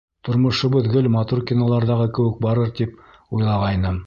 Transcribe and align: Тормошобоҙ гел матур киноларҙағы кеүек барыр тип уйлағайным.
Тормошобоҙ 0.27 0.89
гел 0.95 1.09
матур 1.17 1.45
киноларҙағы 1.51 2.09
кеүек 2.19 2.43
барыр 2.47 2.77
тип 2.81 3.01
уйлағайным. 3.15 3.99